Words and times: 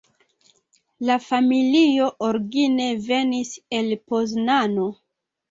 La 1.09 1.17
familio 1.25 2.07
origine 2.29 2.89
venis 3.11 3.53
el 3.83 3.93
Poznano. 4.09 4.89